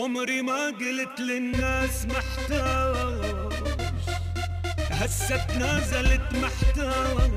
[0.00, 3.52] عمري ما قلت للناس محتاج.
[4.90, 7.30] هسه تنازلت محتاج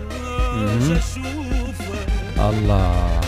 [0.91, 2.09] أشوفك.
[2.39, 3.21] الله.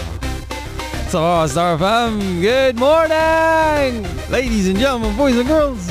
[1.11, 3.93] So, Star FM, good morning!
[4.35, 5.85] Ladies and gentlemen, boys and girls.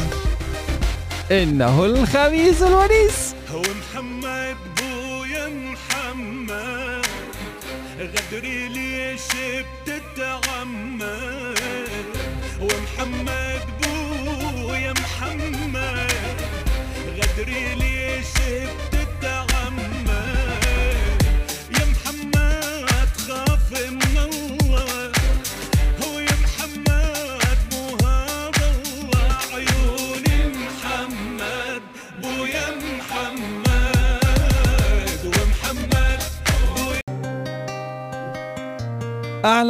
[1.31, 3.35] إنه الخميس الونيس.
[3.53, 7.07] هو محمد بويا محمد.
[8.01, 9.29] غدري ليش
[9.87, 11.15] بتتعمد؟
[12.61, 16.13] ومحمد بويا محمد
[17.19, 18.33] غدري ليش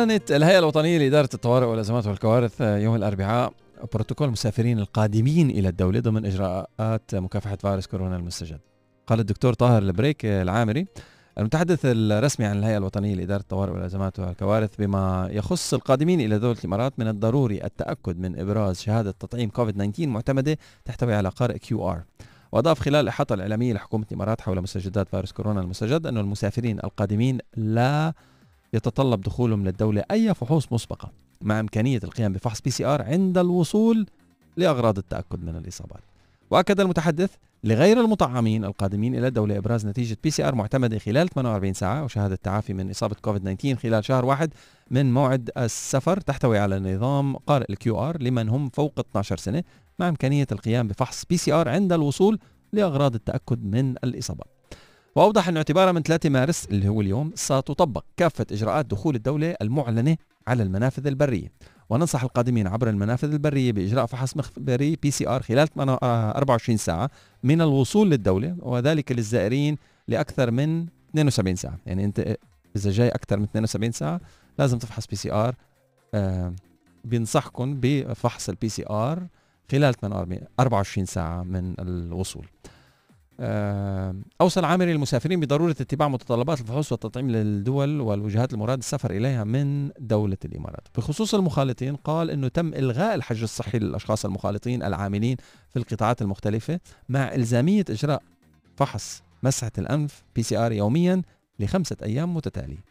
[0.05, 3.53] أعلنت الهيئة الوطنية لإدارة الطوارئ والأزمات والكوارث يوم الأربعاء
[3.93, 8.61] بروتوكول مسافرين القادمين إلى الدولة ضمن إجراءات مكافحة فيروس كورونا المستجد.
[9.07, 10.87] قال الدكتور طاهر البريك العامري
[11.39, 16.99] المتحدث الرسمي عن الهيئة الوطنية لإدارة الطوارئ والأزمات والكوارث بما يخص القادمين إلى دولة الإمارات
[16.99, 22.03] من الضروري التأكد من إبراز شهادة تطعيم كوفيد 19 معتمدة تحتوي على قارئ QR
[22.53, 28.13] وأضاف خلال الإحاطة الإعلامية لحكومة الإمارات حول مستجدات فيروس كورونا المستجد أن المسافرين القادمين لا
[28.75, 34.07] يتطلب دخولهم للدولة أي فحوص مسبقة مع إمكانية القيام بفحص PCR عند الوصول
[34.57, 36.01] لأغراض التأكد من الإصابات.
[36.51, 37.31] وأكد المتحدث
[37.65, 42.91] لغير المطعمين القادمين إلى الدولة إبراز نتيجة PCR معتمدة خلال 48 ساعة وشهادة تعافي من
[42.91, 44.55] إصابة كوفيد 19 خلال شهر واحد
[44.91, 49.63] من موعد السفر تحتوي على نظام قارئ ال QR لمن هم فوق 12 سنة
[49.99, 52.39] مع إمكانية القيام بفحص PCR عند الوصول
[52.73, 54.54] لأغراض التأكد من الإصابات.
[55.15, 60.17] وأوضح أنه اعتبارا من 3 مارس اللي هو اليوم ستطبق كافة إجراءات دخول الدولة المعلنة
[60.47, 61.53] على المنافذ البرية.
[61.91, 67.11] وننصح القادمين عبر المنافذ البرية بإجراء فحص مخبري PCR خلال 24 ساعة
[67.43, 69.77] من الوصول للدولة وذلك للزائرين
[70.09, 71.79] لأكثر من 72 ساعة.
[71.87, 72.37] يعني أنت
[72.77, 74.21] إذا جاي أكثر من 72 ساعة
[74.59, 75.55] لازم تفحص PCR
[76.15, 76.55] آه
[77.05, 79.27] بينصحكم بفحص ال PCR
[79.73, 79.95] خلال
[80.61, 82.47] 24 ساعة من الوصول.
[83.41, 89.91] آه، أوصى العامري للمسافرين بضرورة اتباع متطلبات الفحوص والتطعيم للدول والوجهات المراد السفر إليها من
[89.99, 90.89] دولة الإمارات.
[90.97, 95.37] بخصوص المخالطين قال أنه تم إلغاء الحجر الصحي للأشخاص المخالطين العاملين
[95.71, 98.23] في القطاعات المختلفة مع إلزامية إجراء
[98.77, 101.23] فحص مسحة الأنف PCR يوميا
[101.61, 102.85] لخمسة أيام متتالية.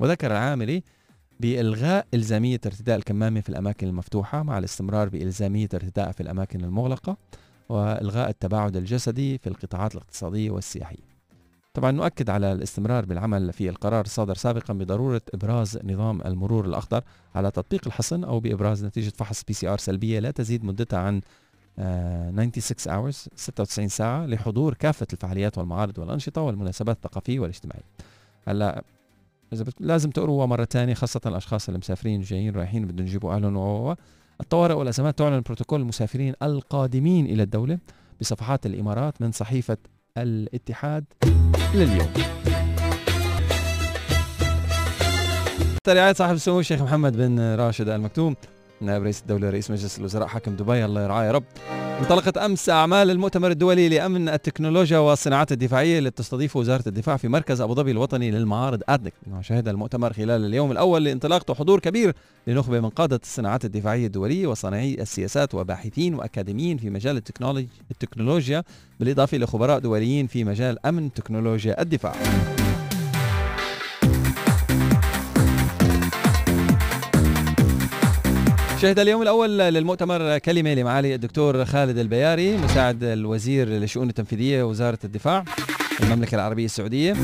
[0.00, 0.82] وذكر العامري
[1.40, 7.16] بإلغاء إلزامية ارتداء الكمامة في الأماكن المفتوحة مع الاستمرار بإلزامية ارتداء في الأماكن المغلقة.
[7.70, 11.10] وإلغاء التباعد الجسدي في القطاعات الاقتصادية والسياحية.
[11.74, 17.02] طبعا نؤكد على الاستمرار بالعمل في القرار الصادر سابقا بضرورة إبراز نظام المرور الأخضر
[17.34, 21.20] على تطبيق الحصن أو بإبراز نتيجة فحص PCR سلبية لا تزيد مدتها عن
[21.78, 27.84] 96 hours 96 ساعة لحضور كافة الفعاليات والمعارض والأنشطة والمناسبات الثقافية والاجتماعية.
[28.48, 28.84] هلأ
[29.52, 29.74] بت...
[29.80, 33.94] لازم تقروا مرة ثانية خاصة الأشخاص اللي مسافرين جايين رايحين بدهم يجيبوا أهلهم و
[34.40, 37.78] الطوارئ والأزمات تعلن بروتوكول المسافرين القادمين إلى الدولة
[38.20, 39.76] بصفحات الإمارات من صحيفة
[40.18, 41.04] الاتحاد
[41.74, 42.08] لليوم.
[45.88, 48.36] رعاية صاحب السمو الشيخ محمد بن راشد المكتوم
[48.80, 51.44] نائب رئيس الدولة رئيس مجلس الوزراء حاكم دبي الله يرعاه يا رب.
[52.00, 57.60] انطلقت أمس أعمال المؤتمر الدولي لأمن التكنولوجيا والصناعات الدفاعية اللي تستضيفه وزارة الدفاع في مركز
[57.60, 59.12] أبو ظبي الوطني للمعارض آدنك.
[59.40, 62.12] شهد المؤتمر خلال اليوم الأول لانطلاقته حضور كبير
[62.46, 67.22] لنخبة من قادة الصناعات الدفاعية الدولية وصانعي السياسات وباحثين وأكاديميين في مجال
[67.90, 68.62] التكنولوجيا
[69.00, 72.14] بالإضافة لخبراء دوليين في مجال أمن تكنولوجيا الدفاع.
[78.82, 85.44] شهد اليوم الأول للمؤتمر كلمة لمعالي الدكتور خالد البياري مساعد الوزير للشؤون التنفيذية وزارة الدفاع
[86.02, 87.16] المملكة العربية السعودية.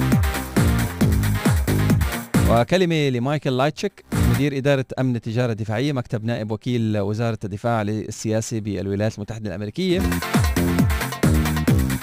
[2.51, 9.15] وكلمة لمايكل لايتشيك مدير إدارة أمن التجارة الدفاعية مكتب نائب وكيل وزارة الدفاع السياسي بالولايات
[9.15, 10.03] المتحدة الأمريكية.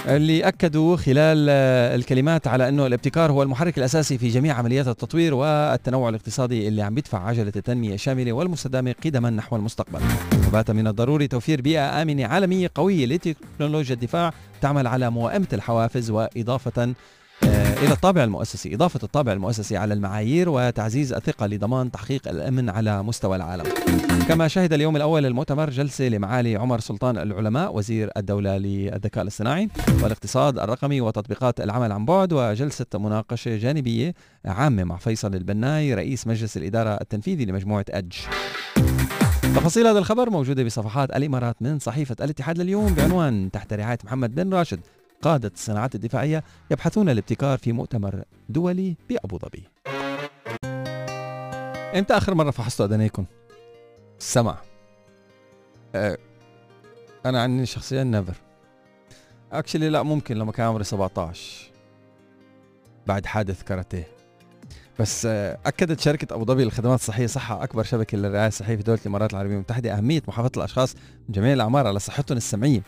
[0.08, 1.50] اللي أكدوا خلال
[2.00, 6.96] الكلمات على أنه الابتكار هو المحرك الأساسي في جميع عمليات التطوير والتنوع الاقتصادي اللي عم
[6.96, 10.00] بيدفع عجلة التنمية الشاملة والمستدامة قدما نحو المستقبل.
[10.48, 16.94] وبات من الضروري توفير بيئة آمنة عالمية قوية لتكنولوجيا الدفاع تعمل على موائمة الحوافز وإضافة
[17.84, 23.36] إلى الطابع المؤسسي إضافة الطابع المؤسسي على المعايير وتعزيز الثقة لضمان تحقيق الأمن على مستوى
[23.36, 23.66] العالم.
[24.28, 29.70] كما شهد اليوم الأول المؤتمر جلسة لمعالي عمر سلطان العلماء وزير الدولة للذكاء الاصطناعي
[30.02, 34.14] والاقتصاد الرقمي وتطبيقات العمل عن بعد وجلسة مناقشة جانبية
[34.46, 38.14] عامة مع فيصل البناي رئيس مجلس الإدارة التنفيذي لمجموعة أدج.
[39.42, 44.54] تفاصيل هذا الخبر موجودة بصفحات الإمارات من صحيفة الاتحاد لليوم بعنوان تحت رعاية محمد بن
[44.54, 44.80] راشد.
[45.24, 49.64] قادة الصناعات الدفاعية يبحثون الابتكار في مؤتمر دولي بأبو ظبي.
[52.00, 53.26] إمتى آخر مرة فحصتوا أذنيكم؟
[54.20, 54.58] السمع
[55.96, 56.18] أه
[57.26, 58.36] أنا عني شخصيا نيفر
[59.52, 61.72] اكشلي لا ممكن لما كان عمري 17
[63.08, 64.08] بعد حادث كاراتيه.
[65.00, 69.00] بس آه، أكدت شركة أبو ظبي للخدمات الصحية صحة أكبر شبكة للرعاية الصحية في دولة
[69.02, 72.82] الإمارات العربية المتحده أهمية محافظة الأشخاص من جميع الأعمار على صحتهم السمعية.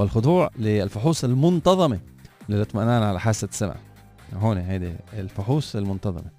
[0.00, 2.00] والخضوع للفحوص المنتظمة
[2.48, 3.74] للاطمئنان على حاسة السمع.
[4.34, 6.30] هون هيدي الفحوص المنتظمة.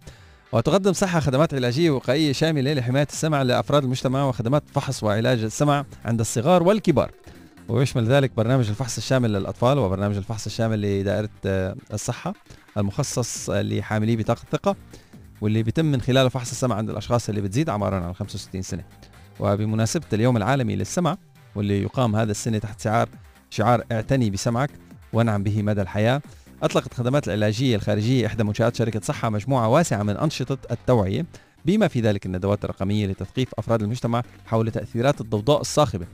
[0.51, 6.19] وتقدم صحة خدمات علاجية وقائية شاملة لحماية السمع لأفراد المجتمع وخدمات فحص وعلاج السمع عند
[6.19, 7.11] الصغار والكبار.
[7.69, 12.33] ويشمل ذلك برنامج الفحص الشامل للأطفال وبرنامج الفحص الشامل لدائرة آه، الصحة
[12.77, 14.75] المخصص لحاملي بطاقة ثقة
[15.41, 18.83] واللي بيتم من خلاله فحص السمع عند الأشخاص اللي بتزيد أعمارهم عن 65 سنة.
[19.39, 21.17] وبمناسبة اليوم العالمي للسمع
[21.55, 23.09] واللي يقام هذا السنة تحت شعار
[23.51, 24.69] شعار اعتني بسمعك
[25.13, 26.21] وانعم به مدى الحياة.
[26.63, 31.25] أطلقت الخدمات العلاجية الخارجية إحدى منشآت شركة صحة مجموعة واسعة من أنشطة التوعية
[31.65, 36.05] بما في ذلك الندوات الرقمية لتثقيف أفراد المجتمع حول تأثيرات الضوضاء الصاخبة.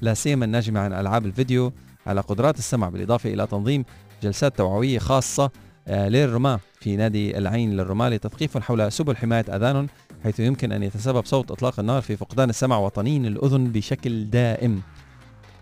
[0.00, 1.72] لا سيما الناجمة عن ألعاب الفيديو
[2.06, 3.84] على قدرات السمع بالإضافة إلى تنظيم
[4.22, 5.50] جلسات توعوية خاصة
[5.88, 9.86] آه، للرماة في نادي العين للرماة لتثقيفهم حول سبل حماية أذانهم
[10.24, 14.82] حيث يمكن أن يتسبب صوت إطلاق النار في فقدان السمع وطنين الأذن بشكل دائم.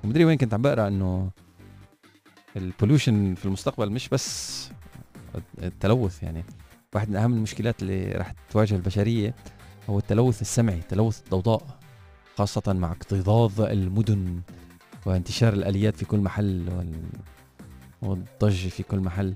[0.05, 1.31] ومدري وين كنت عم بقرأ أنه
[2.57, 4.69] البولوشن في المستقبل مش بس
[5.63, 6.45] التلوث يعني
[6.95, 9.35] واحد من أهم المشكلات اللي راح تواجه البشرية
[9.91, 11.79] هو التلوث السمعي تلوث الضوضاء
[12.37, 14.41] خاصة مع اكتظاظ المدن
[15.07, 16.95] وانتشار الآليات في كل محل وال...
[18.03, 19.35] والضجة في كل محل.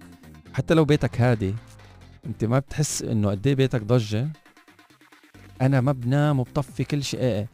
[0.52, 1.54] حتى لو بيتك هادي
[2.26, 4.28] أنت ما بتحس إنه قد إيه بيتك ضجة؟
[5.62, 7.20] أنا ما بنام وبطفي كل شيء.
[7.20, 7.48] إيه،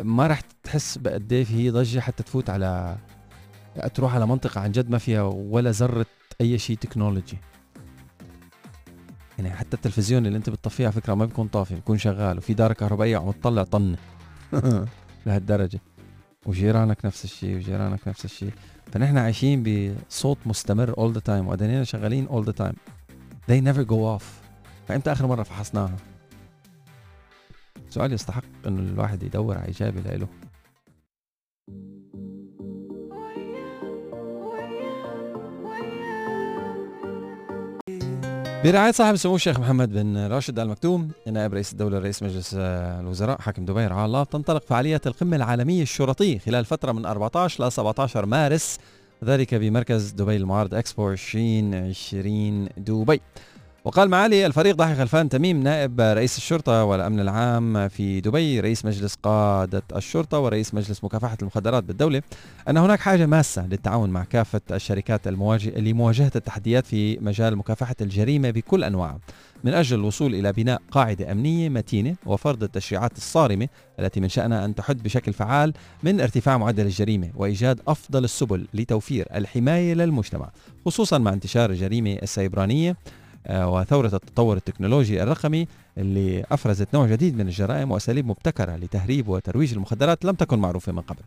[0.00, 2.96] ما راح تحس بقد إيه في ضجة حتى تفوت على
[3.94, 6.06] تروح على منطقة عن جد ما فيها ولا ذرة
[6.40, 7.38] أي شيء تكنولوجي
[9.38, 12.72] يعني حتى التلفزيون اللي أنت بتطفيه على فكرة ما بيكون طافي بيكون شغال وفي دارة
[12.72, 13.96] كهربائية عم تطلع طنة
[15.26, 15.80] لهالدرجة.
[16.46, 18.52] وجيرانك نفس الشيء وجيرانك نفس الشيء.
[18.92, 19.62] فنحن عايشين
[20.08, 22.76] بصوت مستمر all the time وأدنينا شغالين all the time.
[23.50, 24.24] They never go off.
[24.88, 25.96] فإمتى آخر مرة فحصناها؟
[27.90, 30.28] سؤال يستحق إنه الواحد يدور على إجابة له
[38.64, 43.40] برعاية صاحب السمو الشيخ محمد بن راشد آل مكتوم نائب رئيس الدولة رئيس مجلس الوزراء
[43.40, 48.26] حاكم دبي رعاه الله تنطلق فعاليات القمة العالمية الشرطية خلال فترة من 14 ل 17
[48.26, 48.78] مارس
[49.24, 53.20] ذلك بمركز دبي المعارض إكسبو 2020 دبي.
[53.84, 59.14] وقال معالي الفريق ضاحي خلفان تميم نائب رئيس الشرطة والأمن العام في دبي رئيس مجلس
[59.14, 62.22] قادة الشرطة ورئيس مجلس مكافحة المخدرات بالدولة
[62.68, 68.50] أن هناك حاجة ماسة للتعاون مع كافة الشركات المواجهة لمواجهة التحديات في مجال مكافحة الجريمة
[68.50, 69.18] بكل أنواعها
[69.64, 73.68] من أجل الوصول إلى بناء قاعدة أمنية متينة وفرض التشريعات الصارمة
[74.00, 75.72] التي من شأنها أن تحد بشكل فعال
[76.02, 80.50] من ارتفاع معدل الجريمة وإيجاد أفضل السبل لتوفير الحماية للمجتمع
[80.86, 82.96] خصوصا مع انتشار الجريمة السيبرانية
[83.50, 85.66] وثورة التطور التكنولوجي الرقمي
[85.98, 91.00] اللي أفرزت نوع جديد من الجرائم وأساليب مبتكرة لتهريب وترويج المخدرات لم تكن معروفة من
[91.00, 91.22] قبل.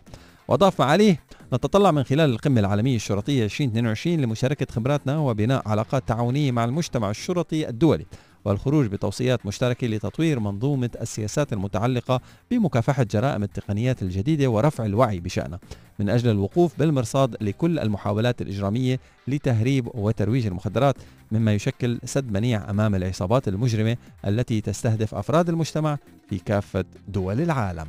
[0.47, 1.19] وأضاف معاليه
[1.53, 7.69] نتطلع من خلال القمة العالمية الشرطية 2022 لمشاركة خبراتنا وبناء علاقات تعاونية مع المجتمع الشرطي
[7.69, 8.05] الدولي.
[8.45, 12.21] والخروج بتوصيات مشتركة لتطوير منظومة السياسات المتعلقة
[12.51, 15.59] بمكافحة جرائم التقنيات الجديدة ورفع الوعي بشأنها.
[15.99, 20.95] من أجل الوقوف بالمرصاد لكل المحاولات الإجرامية لتهريب وترويج المخدرات
[21.31, 25.97] مما يشكل سد منيع أمام العصابات المجرمة التي تستهدف أفراد المجتمع
[26.29, 27.87] في كافة دول العالم.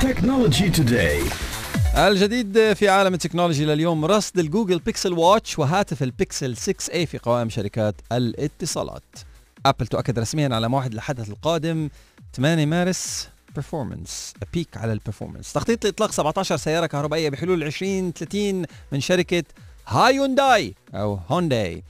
[0.00, 1.59] Technology Today.
[1.96, 7.50] الجديد في عالم التكنولوجي لليوم رصد ال Google Pixel Watch وهاتف البيكسل 6A في قوائم
[7.50, 9.02] شركات الاتصالات.
[9.66, 11.88] Apple تؤكد رسميا على موعد الحدث القادم
[12.34, 18.64] 8 مارس Peek Performance بيك على ال performance تخطيط لإطلاق 17 سيارة كهربائية بحلول 2030
[18.92, 19.44] من شركة
[19.86, 21.82] هايونداي أو Hyundai.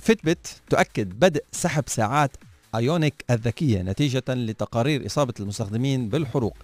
[0.00, 2.30] Fitbit تؤكد بدء سحب ساعات
[2.74, 6.56] Ionic الذكية نتيجة لتقارير إصابة المستخدمين بالحروق.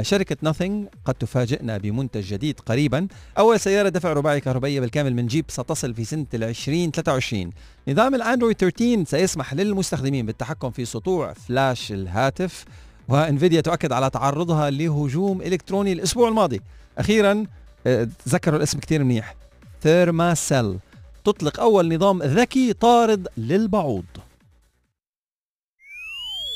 [0.00, 3.08] شركة Nothing قد تفاجئنا بمنتج جديد قريبا.
[3.38, 7.50] أول سيارة دفع رباعي كهربائية بالكامل من جيب ستصل في سنة ال 2023
[7.88, 12.64] نظام ال Android 13 سيسمح للمستخدمين بالتحكم في سطوع فلاش الهاتف
[13.08, 16.60] و Nvidia تؤكد على تعرضها لهجوم إلكتروني الأسبوع الماضي.
[16.98, 17.46] أخيرا
[17.86, 19.34] آه، تذكروا الاسم كتير منيح.
[19.82, 20.78] Thermacell
[21.24, 24.04] تطلق أول نظام ذكي طارد للبعوض.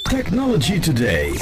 [0.09, 1.35] Technology Today.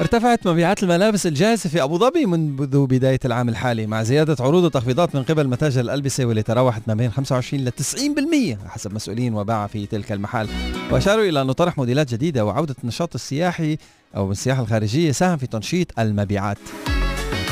[0.00, 5.14] ارتفعت مبيعات الملابس الجاهزة في أبو ظبي منذ بداية العام الحالي مع زيادة عروض وتخفيضات
[5.14, 9.86] من قبل متاجر الألبسة واللي تراوحت ما بين 25 ل 90% حسب مسؤولين وباعة في
[9.86, 10.48] تلك المحال.
[10.90, 13.76] وأشاروا إلى أنه طرح موديلات جديدة وعودة النشاط السياحي
[14.16, 16.58] أو السياحة الخارجية ساهم في تنشيط المبيعات.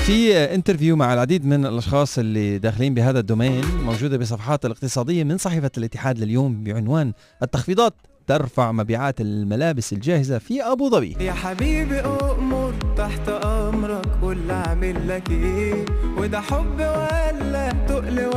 [0.07, 5.39] في interview مع العديد من الأشخاص اللي داخلين بهذا ال domain موجودة بصفحات الاقتصادية من
[5.39, 7.95] صحيفة الاتحاد لليوم بعنوان التخفيضات
[8.31, 11.17] ترفع مبيعات الملابس الجاهزة في أبو ظبي.
[11.21, 15.85] يا حبيبي أؤمر تحت أمرك قول أعمل لك إيه؟
[16.19, 18.31] وده حب ولا تقل ولا